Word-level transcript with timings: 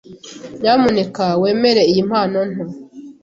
Nyamuneka 0.61 1.25
wemere 1.41 1.81
iyi 1.91 2.01
mpano 2.09 2.39
nto. 2.51 2.65